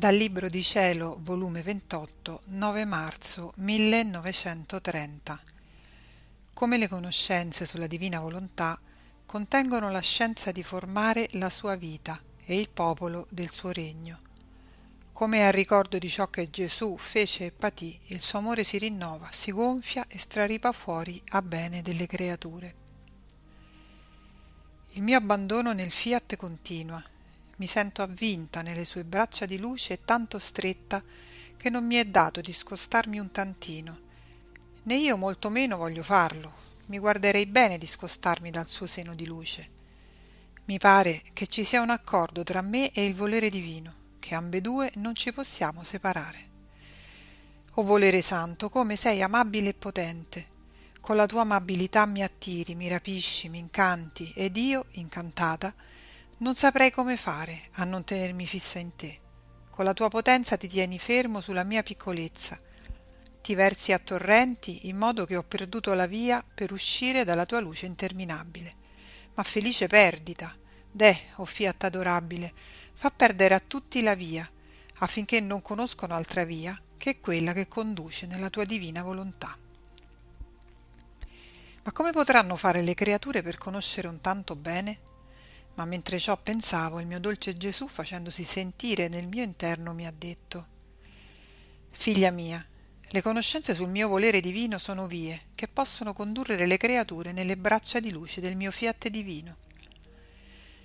[0.00, 5.38] Dal Libro di Cielo, volume 28, 9 marzo 1930.
[6.54, 8.80] Come le conoscenze sulla divina volontà
[9.26, 14.20] contengono la scienza di formare la sua vita e il popolo del suo regno.
[15.12, 19.28] Come a ricordo di ciò che Gesù fece e patì, il suo amore si rinnova,
[19.32, 22.74] si gonfia e straripa fuori a bene delle creature.
[24.92, 27.04] Il mio abbandono nel fiat continua
[27.60, 31.02] mi sento avvinta nelle sue braccia di luce e tanto stretta
[31.58, 34.00] che non mi è dato di scostarmi un tantino.
[34.84, 36.54] Né io molto meno voglio farlo.
[36.86, 39.68] Mi guarderei bene di scostarmi dal suo seno di luce.
[40.64, 44.90] Mi pare che ci sia un accordo tra me e il volere divino che ambedue
[44.94, 46.48] non ci possiamo separare.
[47.74, 50.48] O volere santo come sei amabile e potente.
[50.98, 55.74] Con la tua amabilità mi attiri mi rapisci mi incanti ed io incantata
[56.40, 59.20] non saprei come fare a non tenermi fissa in te.
[59.70, 62.58] Con la tua potenza ti tieni fermo sulla mia piccolezza.
[63.42, 67.60] Ti versi a torrenti in modo che ho perduto la via per uscire dalla tua
[67.60, 68.72] luce interminabile.
[69.34, 70.56] Ma felice perdita.
[70.90, 72.52] Deh o fiat adorabile.
[72.94, 74.48] Fa perdere a tutti la via
[75.02, 79.56] affinché non conoscono altra via che quella che conduce nella tua divina volontà.
[81.82, 85.00] Ma come potranno fare le creature per conoscere un tanto bene
[85.80, 90.12] ma mentre ciò pensavo il mio dolce Gesù facendosi sentire nel mio interno mi ha
[90.14, 90.66] detto
[91.90, 92.62] Figlia mia,
[93.00, 97.98] le conoscenze sul mio volere divino sono vie che possono condurre le creature nelle braccia
[97.98, 99.56] di luce del mio fiat divino.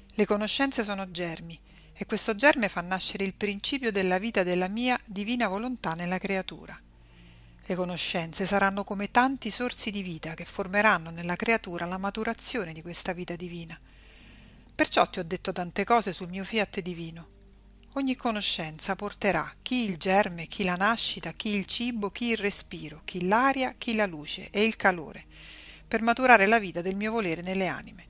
[0.07, 1.59] Le conoscenze sono germi
[1.91, 6.79] e questo germe fa nascere il principio della vita della mia divina volontà nella creatura.
[7.65, 12.81] Le conoscenze saranno come tanti sorsi di vita che formeranno nella creatura la maturazione di
[12.81, 13.77] questa vita divina
[14.75, 17.27] perciò ti ho detto tante cose sul mio fiat divino.
[17.93, 23.01] Ogni conoscenza porterà chi il germe chi la nascita chi il cibo chi il respiro
[23.05, 25.25] chi l'aria chi la luce e il calore
[25.87, 28.05] per maturare la vita del mio volere nelle anime.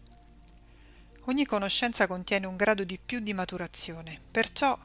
[1.25, 4.19] Ogni conoscenza contiene un grado di più di maturazione.
[4.31, 4.77] Perciò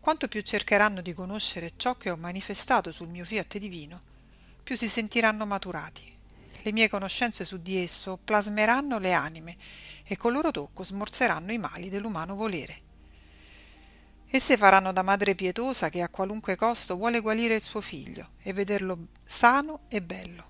[0.00, 4.00] quanto più cercheranno di conoscere ciò che ho manifestato sul mio fiat divino
[4.62, 6.09] più si sentiranno maturati
[6.62, 9.56] le mie conoscenze su di esso plasmeranno le anime
[10.04, 12.88] e col loro tocco smorzeranno i mali dell'umano volere.
[14.32, 18.52] Esse faranno da madre pietosa che a qualunque costo vuole guarire il suo figlio e
[18.52, 20.48] vederlo sano e bello.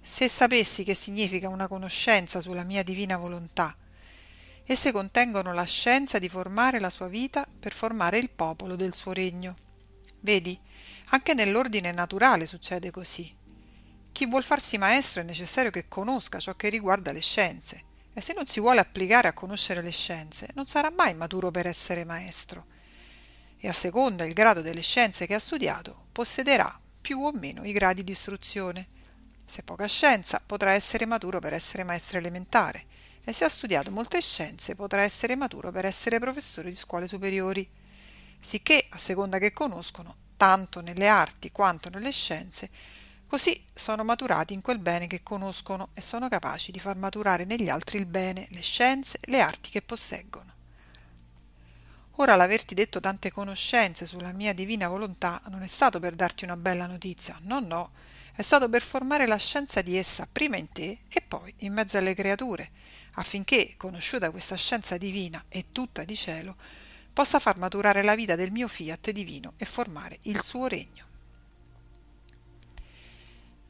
[0.00, 3.76] Se sapessi che significa una conoscenza sulla mia divina volontà,
[4.64, 9.12] esse contengono la scienza di formare la sua vita per formare il popolo del suo
[9.12, 9.56] regno.
[10.20, 10.58] Vedi,
[11.06, 13.34] anche nell'ordine naturale succede così.
[14.22, 18.34] Chi vuol farsi maestro è necessario che conosca ciò che riguarda le scienze e se
[18.34, 22.66] non si vuole applicare a conoscere le scienze, non sarà mai maturo per essere maestro.
[23.58, 27.72] E a seconda il grado delle scienze che ha studiato, possederà più o meno i
[27.72, 28.86] gradi di istruzione.
[29.44, 32.84] Se poca scienza, potrà essere maturo per essere maestro elementare,
[33.24, 37.68] e se ha studiato molte scienze, potrà essere maturo per essere professore di scuole superiori.
[38.38, 42.70] Sicché, a seconda che conoscono, tanto nelle arti quanto nelle scienze,
[43.32, 47.70] Così sono maturati in quel bene che conoscono e sono capaci di far maturare negli
[47.70, 50.52] altri il bene, le scienze, le arti che posseggono.
[52.16, 56.58] Ora l'averti detto tante conoscenze sulla mia divina volontà non è stato per darti una
[56.58, 57.92] bella notizia, no, no,
[58.34, 61.96] è stato per formare la scienza di essa prima in te e poi in mezzo
[61.96, 62.70] alle creature,
[63.12, 66.54] affinché, conosciuta questa scienza divina e tutta di cielo,
[67.14, 71.11] possa far maturare la vita del mio fiat divino e formare il suo regno.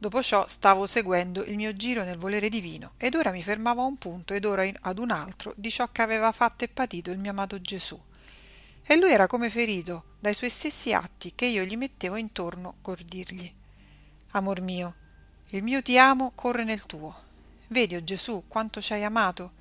[0.03, 3.87] Dopo ciò stavo seguendo il mio giro nel volere divino ed ora mi fermavo a
[3.87, 7.21] un punto ed ora ad un altro di ciò che aveva fatto e patito il
[7.21, 7.97] mio amato Gesù.
[8.83, 12.97] E lui era come ferito dai suoi stessi atti che io gli mettevo intorno col
[12.97, 13.49] dirgli
[14.33, 14.97] Amor mio,
[15.51, 17.17] il mio ti amo corre nel tuo.
[17.69, 19.53] Vedi, o oh Gesù, quanto ci hai amato?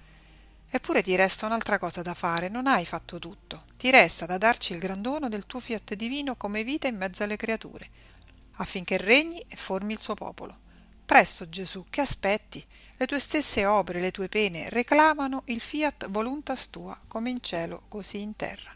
[0.72, 3.66] Eppure ti resta un'altra cosa da fare, non hai fatto tutto.
[3.78, 7.22] Ti resta da darci il gran dono del tuo fiat divino come vita in mezzo
[7.22, 8.10] alle creature
[8.54, 10.58] affinché regni e formi il suo popolo.
[11.06, 12.66] Presto, Gesù, che aspetti?
[12.96, 17.84] Le tue stesse opere, le tue pene reclamano il fiat voluntas tua, come in cielo,
[17.88, 18.74] così in terra.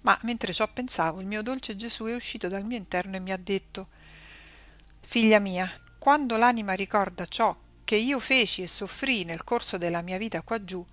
[0.00, 3.32] Ma mentre ciò pensavo, il mio dolce Gesù è uscito dal mio interno e mi
[3.32, 3.88] ha detto
[5.00, 7.54] Figlia mia, quando l'anima ricorda ciò
[7.84, 10.84] che io feci e soffrii nel corso della mia vita quaggiù,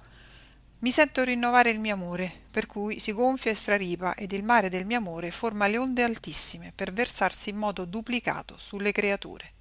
[0.82, 4.68] mi sento rinnovare il mio amore, per cui si gonfia e straripa ed il mare
[4.68, 9.54] del mio amore forma le onde altissime per versarsi in modo duplicato sulle creature.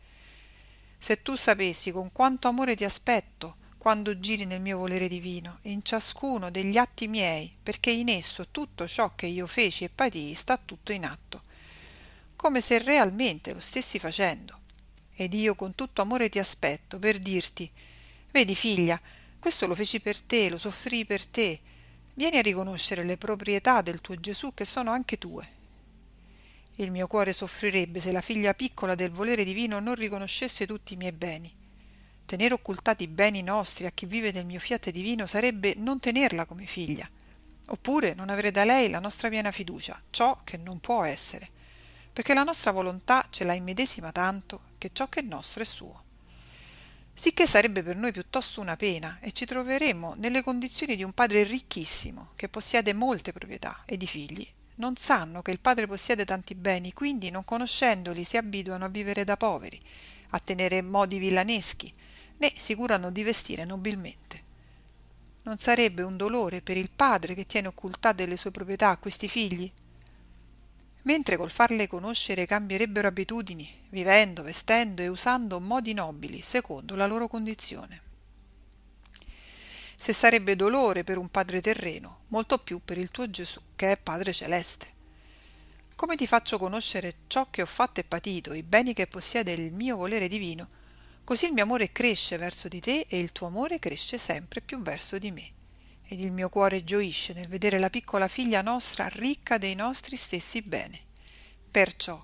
[0.99, 5.83] Se tu sapessi con quanto amore ti aspetto, quando giri nel mio volere divino, in
[5.83, 10.57] ciascuno degli atti miei, perché in esso tutto ciò che io feci e patii sta
[10.57, 11.43] tutto in atto,
[12.35, 14.59] come se realmente lo stessi facendo.
[15.15, 17.71] Ed io con tutto amore ti aspetto per dirti,
[18.31, 18.99] vedi figlia,
[19.41, 21.61] questo lo feci per te, lo soffrii per te,
[22.15, 25.59] vieni a riconoscere le proprietà del tuo Gesù che sono anche tue.
[26.77, 30.97] Il mio cuore soffrirebbe se la figlia piccola del volere divino non riconoscesse tutti i
[30.97, 31.59] miei beni
[32.31, 36.45] Tenere occultati i beni nostri a chi vive nel mio fiat divino sarebbe non tenerla
[36.45, 37.11] come figlia,
[37.67, 41.51] oppure non avere da lei la nostra piena fiducia, ciò che non può essere,
[42.13, 46.05] perché la nostra volontà ce la immedesima tanto che ciò che è nostro è suo.
[47.13, 51.45] Sicché sarebbe per noi piuttosto una pena e ci troveremmo nelle condizioni di un padre
[51.45, 54.49] ricchissimo che possiede molte proprietà ed i figli
[54.81, 59.25] non sanno che il padre possiede tanti beni, quindi non conoscendoli si abituano a vivere
[59.25, 59.81] da poveri,
[60.31, 61.93] a tenere modi villaneschi,
[62.39, 64.49] né si curano di vestire nobilmente.
[65.43, 69.29] Non sarebbe un dolore per il padre che tiene occultate le sue proprietà a questi
[69.29, 69.71] figli?
[71.03, 77.29] Mentre col farle conoscere cambierebbero abitudini, vivendo, vestendo e usando modi nobili, secondo la loro
[77.29, 78.03] condizione.
[79.97, 83.97] Se sarebbe dolore per un padre terreno, molto più per il tuo Gesù, che è
[83.97, 84.99] Padre celeste.
[85.95, 89.73] Come ti faccio conoscere ciò che ho fatto e patito, i beni che possiede il
[89.73, 90.69] mio volere divino,
[91.31, 94.83] Così il mio amore cresce verso di te e il tuo amore cresce sempre più
[94.83, 95.53] verso di me.
[96.13, 100.61] Ed il mio cuore gioisce nel vedere la piccola figlia nostra ricca dei nostri stessi
[100.61, 101.01] beni.
[101.71, 102.21] Perciò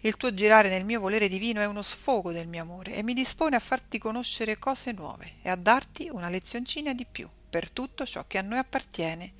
[0.00, 3.12] il tuo girare nel mio volere divino è uno sfogo del mio amore e mi
[3.12, 8.06] dispone a farti conoscere cose nuove e a darti una lezioncina di più per tutto
[8.06, 9.34] ciò che a noi appartiene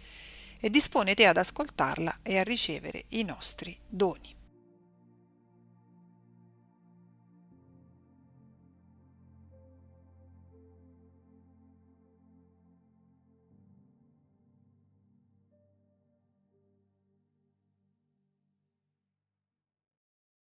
[0.61, 4.36] e dispone te ad ascoltarla e a ricevere i nostri doni.